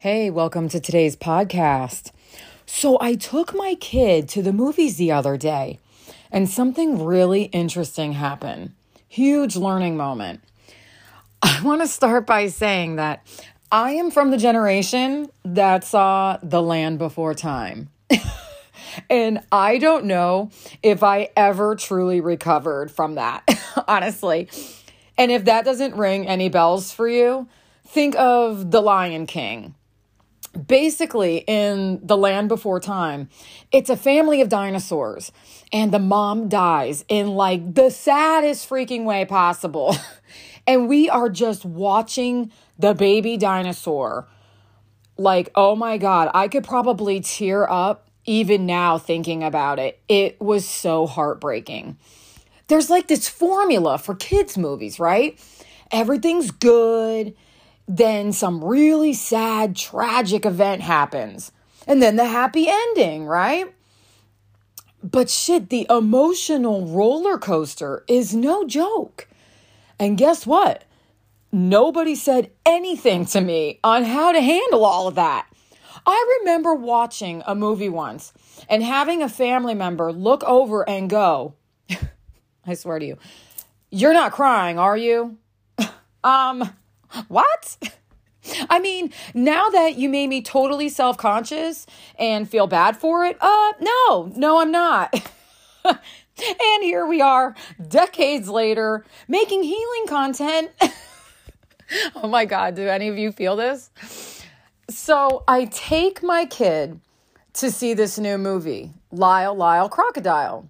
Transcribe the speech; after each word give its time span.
Hey, 0.00 0.30
welcome 0.30 0.68
to 0.68 0.78
today's 0.78 1.16
podcast. 1.16 2.12
So, 2.66 2.98
I 3.00 3.16
took 3.16 3.52
my 3.52 3.74
kid 3.74 4.28
to 4.28 4.42
the 4.42 4.52
movies 4.52 4.96
the 4.96 5.10
other 5.10 5.36
day, 5.36 5.80
and 6.30 6.48
something 6.48 7.04
really 7.04 7.46
interesting 7.46 8.12
happened. 8.12 8.74
Huge 9.08 9.56
learning 9.56 9.96
moment. 9.96 10.40
I 11.42 11.60
want 11.64 11.80
to 11.80 11.88
start 11.88 12.28
by 12.28 12.46
saying 12.46 12.94
that 12.94 13.26
I 13.72 13.94
am 13.94 14.12
from 14.12 14.30
the 14.30 14.36
generation 14.36 15.30
that 15.44 15.82
saw 15.82 16.38
The 16.44 16.62
Land 16.62 17.00
Before 17.00 17.34
Time. 17.34 17.88
and 19.10 19.40
I 19.50 19.78
don't 19.78 20.04
know 20.04 20.52
if 20.80 21.02
I 21.02 21.30
ever 21.36 21.74
truly 21.74 22.20
recovered 22.20 22.92
from 22.92 23.16
that, 23.16 23.42
honestly. 23.88 24.48
And 25.16 25.32
if 25.32 25.46
that 25.46 25.64
doesn't 25.64 25.96
ring 25.96 26.28
any 26.28 26.48
bells 26.48 26.92
for 26.92 27.08
you, 27.08 27.48
think 27.84 28.14
of 28.14 28.70
The 28.70 28.80
Lion 28.80 29.26
King 29.26 29.74
basically 30.66 31.38
in 31.46 32.00
the 32.04 32.16
land 32.16 32.48
before 32.48 32.80
time 32.80 33.28
it's 33.70 33.90
a 33.90 33.96
family 33.96 34.40
of 34.40 34.48
dinosaurs 34.48 35.30
and 35.72 35.92
the 35.92 35.98
mom 35.98 36.48
dies 36.48 37.04
in 37.08 37.28
like 37.28 37.74
the 37.74 37.90
saddest 37.90 38.68
freaking 38.68 39.04
way 39.04 39.24
possible. 39.24 39.96
And 40.66 40.86
we 40.86 41.08
are 41.08 41.30
just 41.30 41.64
watching 41.64 42.52
the 42.78 42.92
baby 42.92 43.38
dinosaur. 43.38 44.28
Like 45.16 45.50
oh 45.54 45.74
my 45.74 45.96
god 45.96 46.30
i 46.34 46.46
could 46.46 46.62
probably 46.62 47.20
tear 47.20 47.68
up 47.70 48.10
even 48.26 48.66
now 48.66 48.98
thinking 48.98 49.42
about 49.42 49.78
it. 49.78 49.98
It 50.08 50.38
was 50.40 50.68
so 50.68 51.06
heartbreaking. 51.06 51.96
There's 52.66 52.90
like 52.90 53.08
this 53.08 53.28
formula 53.28 53.96
for 53.96 54.14
kids 54.14 54.58
movies 54.58 55.00
right? 55.00 55.40
Everything's 55.90 56.50
good 56.50 57.34
then 57.88 58.32
some 58.32 58.62
really 58.62 59.14
sad, 59.14 59.74
tragic 59.74 60.44
event 60.44 60.82
happens. 60.82 61.50
And 61.86 62.02
then 62.02 62.16
the 62.16 62.26
happy 62.26 62.66
ending, 62.68 63.24
right? 63.24 63.74
But 65.02 65.30
shit, 65.30 65.70
the 65.70 65.86
emotional 65.88 66.86
roller 66.86 67.38
coaster 67.38 68.04
is 68.06 68.34
no 68.34 68.66
joke. 68.66 69.26
And 69.98 70.18
guess 70.18 70.46
what? 70.46 70.84
Nobody 71.50 72.14
said 72.14 72.50
anything 72.66 73.24
to 73.26 73.40
me 73.40 73.80
on 73.82 74.04
how 74.04 74.32
to 74.32 74.40
handle 74.40 74.84
all 74.84 75.08
of 75.08 75.14
that. 75.14 75.46
I 76.06 76.38
remember 76.40 76.74
watching 76.74 77.42
a 77.46 77.54
movie 77.54 77.88
once 77.88 78.34
and 78.68 78.82
having 78.82 79.22
a 79.22 79.28
family 79.28 79.74
member 79.74 80.12
look 80.12 80.44
over 80.44 80.86
and 80.88 81.08
go, 81.08 81.54
I 82.66 82.74
swear 82.74 82.98
to 82.98 83.06
you, 83.06 83.18
you're 83.90 84.12
not 84.12 84.32
crying, 84.32 84.78
are 84.78 84.96
you? 84.96 85.38
um, 86.24 86.70
what? 87.28 87.78
I 88.70 88.78
mean, 88.78 89.12
now 89.34 89.68
that 89.68 89.96
you 89.96 90.08
made 90.08 90.28
me 90.28 90.42
totally 90.42 90.88
self 90.88 91.16
conscious 91.16 91.86
and 92.18 92.48
feel 92.48 92.66
bad 92.66 92.96
for 92.96 93.24
it, 93.24 93.36
uh, 93.40 93.72
no, 93.80 94.32
no, 94.36 94.60
I'm 94.60 94.70
not. 94.70 95.14
and 95.84 96.82
here 96.82 97.06
we 97.06 97.20
are, 97.20 97.54
decades 97.88 98.48
later, 98.48 99.04
making 99.26 99.62
healing 99.62 100.06
content. 100.06 100.70
oh 102.16 102.28
my 102.28 102.44
God, 102.44 102.74
do 102.74 102.86
any 102.88 103.08
of 103.08 103.18
you 103.18 103.32
feel 103.32 103.56
this? 103.56 103.90
So 104.88 105.44
I 105.46 105.66
take 105.66 106.22
my 106.22 106.46
kid 106.46 107.00
to 107.54 107.70
see 107.70 107.92
this 107.92 108.18
new 108.18 108.38
movie, 108.38 108.92
Lyle, 109.10 109.54
Lyle, 109.54 109.88
Crocodile. 109.88 110.68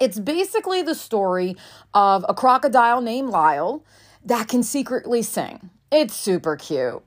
It's 0.00 0.18
basically 0.18 0.82
the 0.82 0.94
story 0.94 1.56
of 1.92 2.24
a 2.28 2.34
crocodile 2.34 3.02
named 3.02 3.28
Lyle 3.28 3.84
that 4.24 4.48
can 4.48 4.62
secretly 4.62 5.22
sing. 5.22 5.70
It's 5.90 6.14
super 6.14 6.56
cute. 6.56 7.02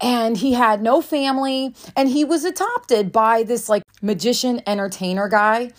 And 0.00 0.36
he 0.36 0.54
had 0.54 0.82
no 0.82 1.02
family, 1.02 1.74
and 1.94 2.08
he 2.08 2.24
was 2.24 2.44
adopted 2.44 3.12
by 3.12 3.42
this 3.42 3.68
like 3.68 3.82
magician 4.00 4.62
entertainer 4.66 5.28
guy 5.28 5.72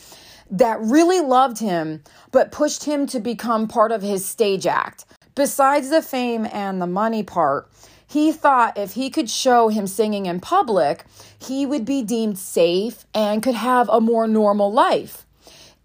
that 0.51 0.79
really 0.81 1.21
loved 1.21 1.59
him, 1.59 2.03
but 2.31 2.51
pushed 2.51 2.83
him 2.83 3.07
to 3.07 3.19
become 3.19 3.67
part 3.67 3.91
of 3.91 4.01
his 4.01 4.25
stage 4.25 4.67
act. 4.67 5.05
Besides 5.33 5.89
the 5.89 6.01
fame 6.01 6.45
and 6.51 6.81
the 6.81 6.87
money 6.87 7.23
part, 7.23 7.71
he 8.05 8.33
thought 8.33 8.77
if 8.77 8.93
he 8.93 9.09
could 9.09 9.29
show 9.29 9.69
him 9.69 9.87
singing 9.87 10.25
in 10.25 10.41
public, 10.41 11.05
he 11.39 11.65
would 11.65 11.85
be 11.85 12.03
deemed 12.03 12.37
safe 12.37 13.05
and 13.13 13.41
could 13.41 13.55
have 13.55 13.87
a 13.87 14.01
more 14.01 14.27
normal 14.27 14.71
life. 14.71 15.25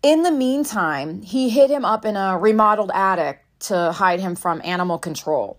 In 0.03 0.25
the 0.25 0.33
meantime, 0.33 1.23
he 1.23 1.49
hid 1.49 1.71
him 1.71 1.85
up 1.85 2.05
in 2.05 2.17
a 2.17 2.37
remodeled 2.37 2.91
attic 2.93 3.46
to 3.61 3.93
hide 3.93 4.21
him 4.21 4.37
from 4.37 4.61
animal 4.65 4.99
control. 4.99 5.59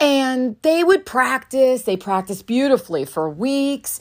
And 0.00 0.56
they 0.62 0.82
would 0.82 1.06
practice, 1.06 1.82
they 1.82 1.96
practiced 1.96 2.46
beautifully 2.46 3.04
for 3.04 3.28
weeks. 3.30 4.00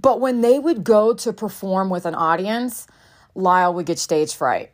But 0.00 0.20
when 0.20 0.40
they 0.40 0.58
would 0.58 0.84
go 0.84 1.14
to 1.14 1.32
perform 1.32 1.90
with 1.90 2.06
an 2.06 2.14
audience, 2.14 2.86
Lyle 3.34 3.74
would 3.74 3.86
get 3.86 3.98
stage 3.98 4.34
fright 4.34 4.72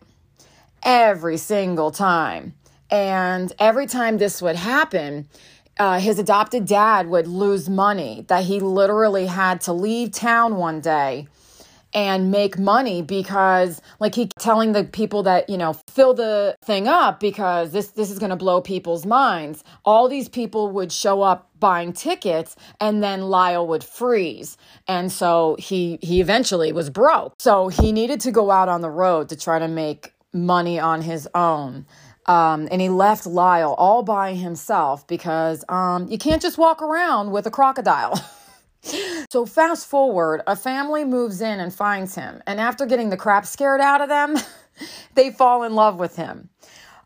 every 0.83 1.37
single 1.37 1.91
time. 1.91 2.55
And 2.91 3.53
every 3.59 3.87
time 3.87 4.19
this 4.19 4.41
would 4.41 4.57
happen, 4.57 5.29
uh, 5.79 6.01
his 6.01 6.19
adopted 6.19 6.67
dad 6.67 7.09
would 7.09 7.27
lose 7.27 7.69
money, 7.69 8.25
that 8.29 8.45
he 8.45 8.61
literally 8.61 9.27
had 9.27 9.61
to 9.63 9.73
leave 9.73 10.13
town 10.13 10.57
one 10.57 10.81
day 10.81 11.29
and 11.99 12.31
make 12.31 12.57
money 12.57 13.03
because 13.03 13.83
like 13.99 14.15
he 14.15 14.27
telling 14.39 14.71
the 14.71 14.85
people 14.85 15.25
that 15.25 15.51
you 15.51 15.59
know 15.59 15.73
fill 15.89 16.15
the 16.15 16.55
thing 16.65 16.87
up 16.87 17.19
because 17.19 17.73
this 17.73 17.89
this 17.89 18.09
is 18.09 18.21
going 18.21 18.31
to 18.31 18.37
blow 18.37 18.61
people's 18.61 19.05
minds. 19.05 19.65
All 19.85 20.09
these 20.09 20.29
people 20.29 20.71
would 20.71 20.93
show 20.93 21.23
up 21.23 21.51
buying 21.59 21.93
tickets 21.93 22.55
and 22.81 23.03
then 23.03 23.23
Lyle 23.23 23.67
would 23.67 23.83
freeze. 23.83 24.57
And 24.87 25.11
so 25.11 25.57
he 25.59 25.99
he 26.01 26.21
eventually 26.21 26.71
was 26.71 26.89
broke. 26.89 27.35
So 27.41 27.67
he 27.67 27.91
needed 27.91 28.21
to 28.21 28.31
go 28.31 28.53
out 28.53 28.69
on 28.69 28.81
the 28.81 28.91
road 28.91 29.29
to 29.31 29.37
try 29.37 29.59
to 29.59 29.67
make 29.67 30.13
money 30.33 30.79
on 30.79 31.03
his 31.03 31.29
own. 31.35 31.85
Um, 32.27 32.69
and 32.71 32.81
he 32.81 32.91
left 32.91 33.27
Lyle 33.27 33.75
all 33.77 34.05
by 34.05 34.35
himself 34.35 35.05
because 35.09 35.65
um, 35.69 36.07
you 36.09 36.19
can't 36.19 36.41
just 36.41 36.59
walk 36.59 36.81
around 36.81 37.33
with 37.33 37.45
a 37.47 37.51
crocodile 37.51 38.23
So, 38.83 39.45
fast 39.45 39.87
forward, 39.87 40.43
a 40.47 40.57
family 40.57 41.05
moves 41.05 41.41
in 41.41 41.61
and 41.61 41.73
finds 41.73 42.15
him. 42.15 42.43
And 42.47 42.61
after 42.61 42.87
getting 42.87 43.11
the 43.11 43.17
crap 43.17 43.45
scared 43.45 43.81
out 43.81 44.01
of 44.01 44.09
them, 44.09 44.37
they 45.15 45.31
fall 45.31 45.65
in 45.65 45.75
love 45.75 45.99
with 45.99 46.17
him. 46.17 46.49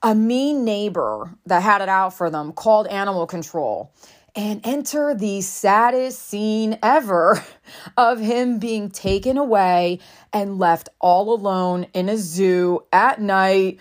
A 0.02 0.14
mean 0.14 0.64
neighbor 0.64 1.30
that 1.46 1.62
had 1.62 1.80
it 1.80 1.88
out 1.88 2.14
for 2.14 2.30
them 2.30 2.52
called 2.52 2.86
animal 2.88 3.26
control 3.26 3.92
and 4.34 4.60
enter 4.64 5.14
the 5.14 5.40
saddest 5.42 6.20
scene 6.20 6.78
ever 6.82 7.44
of 7.96 8.18
him 8.18 8.58
being 8.58 8.90
taken 8.90 9.36
away 9.36 9.98
and 10.32 10.58
left 10.58 10.88
all 11.00 11.34
alone 11.34 11.86
in 11.92 12.08
a 12.08 12.16
zoo 12.16 12.82
at 12.92 13.20
night 13.20 13.78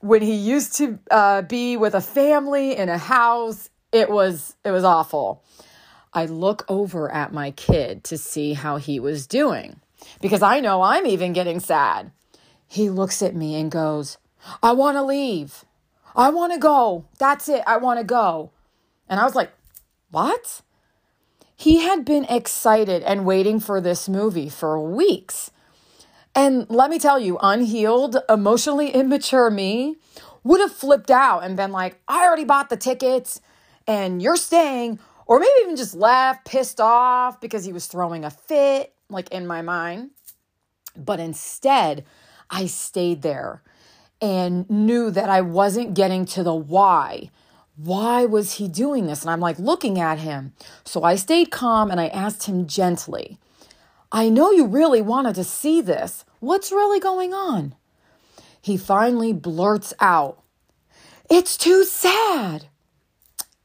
when 0.00 0.22
he 0.22 0.34
used 0.34 0.76
to 0.76 0.98
uh, 1.10 1.42
be 1.42 1.76
with 1.76 1.94
a 1.94 2.00
family 2.00 2.76
in 2.76 2.88
a 2.88 2.98
house 2.98 3.68
it 3.90 4.08
was 4.08 4.54
it 4.64 4.70
was 4.70 4.84
awful 4.84 5.42
I 6.12 6.26
look 6.26 6.64
over 6.68 7.10
at 7.12 7.32
my 7.32 7.50
kid 7.50 8.04
to 8.04 8.18
see 8.18 8.54
how 8.54 8.76
he 8.76 8.98
was 8.98 9.26
doing 9.26 9.80
because 10.20 10.42
I 10.42 10.60
know 10.60 10.82
I'm 10.82 11.06
even 11.06 11.32
getting 11.32 11.60
sad. 11.60 12.10
He 12.66 12.90
looks 12.90 13.22
at 13.22 13.34
me 13.34 13.54
and 13.54 13.70
goes, 13.70 14.18
I 14.62 14.72
want 14.72 14.96
to 14.96 15.02
leave. 15.02 15.64
I 16.16 16.30
want 16.30 16.52
to 16.52 16.58
go. 16.58 17.04
That's 17.18 17.48
it. 17.48 17.62
I 17.66 17.76
want 17.76 18.00
to 18.00 18.04
go. 18.04 18.50
And 19.08 19.20
I 19.20 19.24
was 19.24 19.34
like, 19.34 19.52
What? 20.10 20.62
He 21.56 21.80
had 21.80 22.04
been 22.04 22.24
excited 22.24 23.02
and 23.02 23.26
waiting 23.26 23.58
for 23.58 23.80
this 23.80 24.08
movie 24.08 24.48
for 24.48 24.80
weeks. 24.80 25.50
And 26.34 26.70
let 26.70 26.88
me 26.88 27.00
tell 27.00 27.18
you, 27.18 27.36
unhealed, 27.42 28.16
emotionally 28.28 28.90
immature 28.90 29.50
me 29.50 29.96
would 30.44 30.60
have 30.60 30.72
flipped 30.72 31.10
out 31.10 31.42
and 31.42 31.56
been 31.56 31.72
like, 31.72 32.00
I 32.06 32.24
already 32.24 32.44
bought 32.44 32.68
the 32.68 32.76
tickets 32.76 33.40
and 33.88 34.22
you're 34.22 34.36
staying 34.36 35.00
or 35.28 35.38
maybe 35.38 35.50
even 35.62 35.76
just 35.76 35.94
left, 35.94 36.46
pissed 36.46 36.80
off 36.80 37.40
because 37.40 37.64
he 37.64 37.72
was 37.72 37.86
throwing 37.86 38.24
a 38.24 38.30
fit, 38.30 38.94
like 39.10 39.28
in 39.28 39.46
my 39.46 39.62
mind. 39.62 40.10
But 40.96 41.20
instead, 41.20 42.04
I 42.50 42.66
stayed 42.66 43.22
there 43.22 43.62
and 44.20 44.68
knew 44.68 45.10
that 45.10 45.28
I 45.28 45.42
wasn't 45.42 45.94
getting 45.94 46.24
to 46.26 46.42
the 46.42 46.54
why. 46.54 47.30
Why 47.76 48.24
was 48.24 48.54
he 48.54 48.66
doing 48.68 49.06
this? 49.06 49.22
And 49.22 49.30
I'm 49.30 49.38
like 49.38 49.58
looking 49.58 50.00
at 50.00 50.18
him. 50.18 50.54
So 50.82 51.04
I 51.04 51.14
stayed 51.14 51.50
calm 51.50 51.90
and 51.90 52.00
I 52.00 52.08
asked 52.08 52.44
him 52.44 52.66
gently, 52.66 53.38
I 54.10 54.30
know 54.30 54.50
you 54.50 54.66
really 54.66 55.02
wanted 55.02 55.34
to 55.36 55.44
see 55.44 55.82
this. 55.82 56.24
What's 56.40 56.72
really 56.72 56.98
going 56.98 57.34
on? 57.34 57.74
He 58.60 58.78
finally 58.78 59.34
blurts 59.34 59.92
out, 60.00 60.42
It's 61.30 61.58
too 61.58 61.84
sad. 61.84 62.68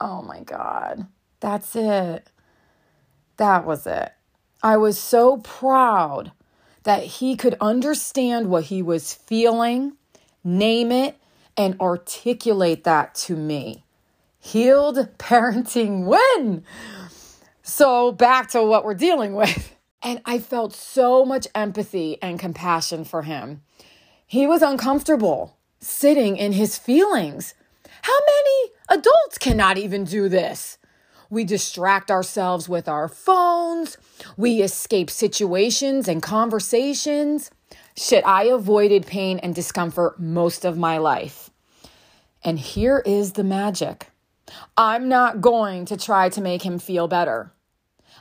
Oh 0.02 0.22
my 0.22 0.42
God. 0.42 1.08
That's 1.44 1.76
it. 1.76 2.26
That 3.36 3.66
was 3.66 3.86
it. 3.86 4.14
I 4.64 4.78
was 4.78 4.98
so 4.98 5.40
proud 5.40 6.32
that 6.84 7.04
he 7.04 7.36
could 7.36 7.58
understand 7.60 8.48
what 8.48 8.64
he 8.64 8.82
was 8.82 9.14
feeling, 9.14 9.98
name 10.42 10.90
it, 10.90 11.18
and 11.58 11.78
articulate 11.82 12.86
that 12.86 13.14
to 13.16 13.36
me. 13.36 13.84
Healed 14.40 15.10
parenting 15.18 16.06
win. 16.38 16.64
So, 17.62 18.14
back 18.14 18.50
to 18.52 18.64
what 18.64 18.86
we're 18.86 18.94
dealing 18.94 19.36
with. 19.36 19.76
And 20.02 20.22
I 20.26 20.40
felt 20.40 20.74
so 20.74 21.26
much 21.26 21.46
empathy 21.54 22.22
and 22.22 22.40
compassion 22.40 23.04
for 23.04 23.24
him. 23.24 23.64
He 24.26 24.48
was 24.48 24.62
uncomfortable 24.62 25.58
sitting 25.82 26.38
in 26.38 26.54
his 26.54 26.78
feelings. 26.78 27.54
How 28.04 28.18
many 28.18 28.72
adults 29.02 29.38
cannot 29.38 29.78
even 29.78 30.06
do 30.06 30.30
this? 30.30 30.78
We 31.34 31.46
distract 31.46 32.12
ourselves 32.12 32.70
with 32.70 32.88
our 32.88 33.08
phones. 33.08 33.98
We 34.38 34.62
escape 34.62 35.10
situations 35.10 36.08
and 36.08 36.22
conversations. 36.22 37.50
Shit, 37.98 38.24
I 38.24 38.44
avoided 38.44 39.08
pain 39.08 39.40
and 39.40 39.56
discomfort 39.56 40.20
most 40.20 40.64
of 40.64 40.78
my 40.78 41.00
life. 41.00 41.50
And 42.44 42.60
here 42.60 43.02
is 43.04 43.32
the 43.32 43.44
magic 43.44 44.12
I'm 44.78 45.10
not 45.10 45.42
going 45.42 45.86
to 45.86 45.98
try 45.98 46.30
to 46.30 46.40
make 46.40 46.62
him 46.62 46.78
feel 46.78 47.08
better. 47.08 47.52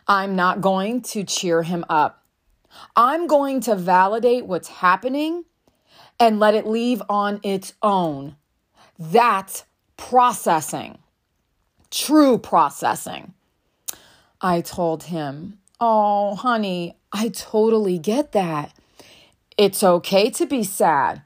I'm 0.09 0.35
not 0.35 0.63
going 0.63 1.03
to 1.03 1.23
cheer 1.23 1.63
him 1.65 1.85
up. 1.91 2.25
I'm 2.97 3.27
going 3.27 3.61
to 3.63 3.75
validate 3.75 4.47
what's 4.47 4.69
happening 4.69 5.45
and 6.19 6.41
let 6.41 6.55
it 6.55 6.67
leave 6.67 7.03
on 7.11 7.41
its 7.43 7.75
own. 7.83 8.37
That's 8.99 9.65
processing, 9.99 10.97
true 11.93 12.39
processing. 12.39 13.35
I 14.41 14.61
told 14.61 15.05
him, 15.05 15.59
Oh, 15.81 16.35
honey, 16.35 16.97
I 17.13 17.29
totally 17.29 17.99
get 17.99 18.33
that. 18.33 18.73
It's 19.57 19.83
okay 19.83 20.31
to 20.31 20.47
be 20.47 20.65
sad. 20.65 21.23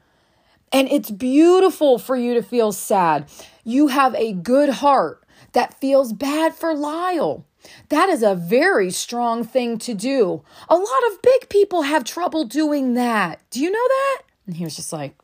And 0.71 0.87
it's 0.89 1.09
beautiful 1.09 1.97
for 1.97 2.15
you 2.15 2.33
to 2.33 2.41
feel 2.43 2.71
sad. 2.71 3.29
You 3.63 3.87
have 3.87 4.13
a 4.15 4.33
good 4.33 4.69
heart 4.69 5.23
that 5.53 5.79
feels 5.79 6.11
bad 6.13 6.53
for 6.53 6.75
Lyle. 6.75 7.45
That 7.89 8.09
is 8.09 8.21
a 8.23 8.35
very 8.35 8.91
strong 8.91 9.43
thing 9.43 9.77
to 9.79 9.93
do. 9.93 10.43
A 10.69 10.75
lot 10.75 11.11
of 11.11 11.21
big 11.21 11.49
people 11.49 11.83
have 11.83 12.03
trouble 12.03 12.43
doing 12.45 12.93
that. 12.95 13.39
Do 13.49 13.61
you 13.61 13.71
know 13.71 13.87
that? 13.87 14.21
And 14.45 14.55
he 14.57 14.63
was 14.63 14.75
just 14.75 14.93
like, 14.93 15.15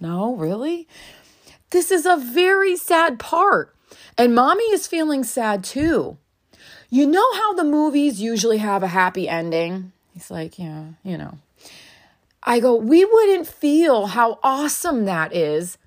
No, 0.00 0.34
really? 0.34 0.86
This 1.70 1.90
is 1.90 2.06
a 2.06 2.16
very 2.16 2.76
sad 2.76 3.18
part. 3.18 3.74
And 4.16 4.34
mommy 4.34 4.64
is 4.64 4.86
feeling 4.86 5.24
sad 5.24 5.64
too. 5.64 6.16
You 6.88 7.06
know 7.06 7.34
how 7.34 7.54
the 7.54 7.64
movies 7.64 8.20
usually 8.20 8.58
have 8.58 8.82
a 8.82 8.88
happy 8.88 9.28
ending? 9.28 9.92
He's 10.12 10.30
like, 10.30 10.58
Yeah, 10.58 10.84
you 11.02 11.16
know. 11.16 11.38
I 12.42 12.60
go, 12.60 12.74
We 12.74 13.04
wouldn't 13.04 13.46
feel 13.46 14.08
how 14.08 14.38
awesome 14.42 15.04
that 15.04 15.34
is 15.34 15.78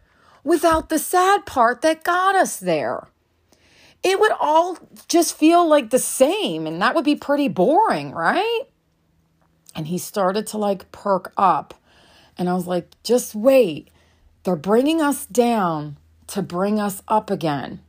without 0.44 0.89
the 0.89 1.00
sad 1.00 1.45
part 1.45 1.81
that 1.81 2.03
got 2.03 2.35
us 2.35 2.57
there 2.57 3.07
it 4.03 4.19
would 4.19 4.33
all 4.39 4.77
just 5.07 5.38
feel 5.38 5.65
like 5.67 5.89
the 5.89 5.99
same 5.99 6.67
and 6.67 6.81
that 6.81 6.94
would 6.94 7.06
be 7.06 7.15
pretty 7.15 7.47
boring, 7.47 8.11
right? 8.11 8.63
And 9.73 9.88
he 9.88 9.97
started 9.97 10.45
to 10.47 10.57
like 10.57 10.91
perk 10.91 11.33
up. 11.38 11.73
And 12.38 12.49
I 12.49 12.53
was 12.53 12.67
like, 12.67 12.91
just 13.03 13.33
wait. 13.33 13.88
They're 14.44 14.56
bringing 14.57 15.01
us 15.01 15.25
down 15.25 15.97
to 16.27 16.41
bring 16.41 16.79
us 16.79 17.01
up 17.07 17.31
again. 17.31 17.79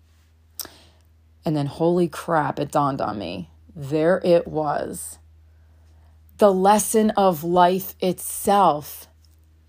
And 1.44 1.56
then, 1.56 1.66
holy 1.66 2.08
crap, 2.08 2.58
it 2.58 2.72
dawned 2.72 3.00
on 3.00 3.18
me. 3.18 3.50
There 3.76 4.20
it 4.24 4.46
was. 4.48 5.18
The 6.38 6.52
lesson 6.52 7.10
of 7.10 7.44
life 7.44 7.94
itself, 8.00 9.08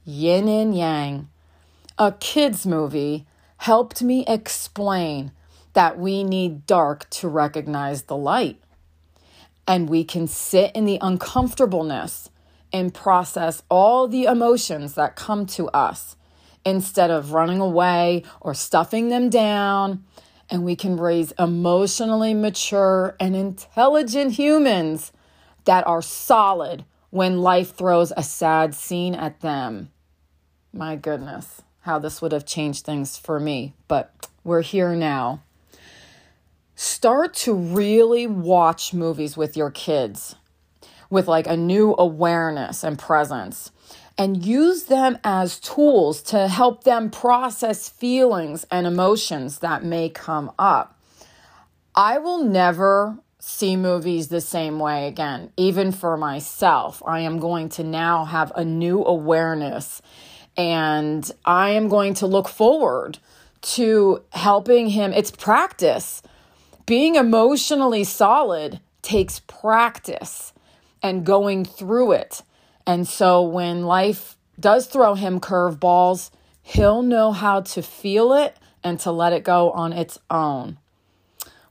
yin 0.03 0.47
and 0.47 0.75
yang. 0.75 1.29
A 1.97 2.11
kid's 2.11 2.65
movie 2.65 3.25
helped 3.57 4.01
me 4.01 4.25
explain 4.27 5.31
that 5.73 5.99
we 5.99 6.23
need 6.23 6.65
dark 6.65 7.09
to 7.09 7.27
recognize 7.27 8.03
the 8.03 8.17
light. 8.17 8.61
And 9.67 9.89
we 9.89 10.03
can 10.03 10.27
sit 10.27 10.71
in 10.75 10.85
the 10.85 10.99
uncomfortableness 11.01 12.29
and 12.71 12.93
process 12.93 13.63
all 13.69 14.07
the 14.07 14.25
emotions 14.25 14.93
that 14.95 15.15
come 15.15 15.45
to 15.47 15.67
us 15.69 16.15
instead 16.65 17.11
of 17.11 17.31
running 17.31 17.59
away 17.59 18.23
or 18.41 18.53
stuffing 18.53 19.09
them 19.09 19.29
down. 19.29 20.03
And 20.49 20.63
we 20.63 20.75
can 20.75 20.97
raise 20.97 21.31
emotionally 21.39 22.33
mature 22.33 23.15
and 23.19 23.35
intelligent 23.35 24.33
humans 24.33 25.11
that 25.65 25.85
are 25.87 26.01
solid 26.01 26.85
when 27.09 27.41
life 27.41 27.75
throws 27.75 28.13
a 28.15 28.23
sad 28.23 28.75
scene 28.75 29.15
at 29.15 29.41
them. 29.41 29.91
My 30.71 30.95
goodness, 30.95 31.63
how 31.81 31.99
this 31.99 32.21
would 32.21 32.31
have 32.31 32.45
changed 32.45 32.85
things 32.85 33.17
for 33.17 33.39
me, 33.39 33.73
but 33.87 34.27
we're 34.43 34.61
here 34.61 34.95
now 34.95 35.41
start 36.75 37.33
to 37.33 37.53
really 37.53 38.27
watch 38.27 38.93
movies 38.93 39.37
with 39.37 39.55
your 39.55 39.71
kids 39.71 40.35
with 41.09 41.27
like 41.27 41.47
a 41.47 41.55
new 41.55 41.95
awareness 41.97 42.83
and 42.83 42.99
presence 42.99 43.71
and 44.17 44.45
use 44.45 44.83
them 44.83 45.17
as 45.23 45.59
tools 45.59 46.21
to 46.21 46.47
help 46.47 46.83
them 46.83 47.09
process 47.09 47.89
feelings 47.89 48.65
and 48.71 48.87
emotions 48.87 49.59
that 49.59 49.83
may 49.83 50.09
come 50.09 50.51
up. 50.57 50.99
I 51.93 52.17
will 52.17 52.43
never 52.43 53.17
see 53.39 53.75
movies 53.75 54.29
the 54.29 54.41
same 54.41 54.79
way 54.79 55.07
again, 55.07 55.51
even 55.57 55.91
for 55.91 56.17
myself. 56.17 57.01
I 57.05 57.19
am 57.19 57.39
going 57.39 57.69
to 57.69 57.83
now 57.83 58.25
have 58.25 58.51
a 58.55 58.65
new 58.65 59.03
awareness 59.03 60.01
and 60.57 61.29
I 61.45 61.71
am 61.71 61.89
going 61.89 62.13
to 62.15 62.27
look 62.27 62.47
forward 62.47 63.19
to 63.61 64.23
helping 64.31 64.89
him. 64.89 65.11
It's 65.13 65.31
practice 65.31 66.21
being 66.85 67.15
emotionally 67.15 68.03
solid 68.03 68.79
takes 69.01 69.39
practice 69.41 70.53
and 71.01 71.25
going 71.25 71.65
through 71.65 72.13
it. 72.13 72.41
And 72.87 73.07
so 73.07 73.41
when 73.41 73.83
life 73.83 74.37
does 74.59 74.87
throw 74.87 75.15
him 75.15 75.39
curveballs, 75.39 76.29
he'll 76.61 77.01
know 77.01 77.31
how 77.31 77.61
to 77.61 77.81
feel 77.81 78.33
it 78.33 78.55
and 78.83 78.99
to 79.01 79.11
let 79.11 79.33
it 79.33 79.43
go 79.43 79.71
on 79.71 79.93
its 79.93 80.19
own. 80.29 80.77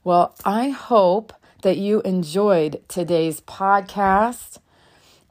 Well, 0.03 0.35
I 0.43 0.69
hope 0.69 1.33
that 1.61 1.77
you 1.77 2.01
enjoyed 2.01 2.81
today's 2.87 3.41
podcast. 3.41 4.59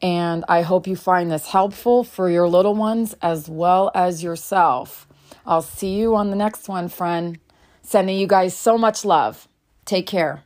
And 0.03 0.45
I 0.49 0.63
hope 0.63 0.87
you 0.87 0.97
find 0.97 1.31
this 1.31 1.47
helpful 1.47 2.05
for 2.05 2.29
your 2.29 2.49
little 2.49 2.75
ones 2.75 3.15
as 3.23 3.49
well 3.49 3.91
as 3.95 4.23
yourself. 4.23 5.07
I'll 5.47 5.63
see 5.63 5.95
you 5.95 6.17
on 6.17 6.31
the 6.31 6.37
next 6.37 6.69
one, 6.69 6.89
friend. 6.89 7.39
Sending 7.83 8.19
you 8.19 8.27
guys 8.27 8.57
so 8.57 8.77
much 8.77 9.05
love. 9.05 9.47
Take 9.85 10.07
care. 10.07 10.43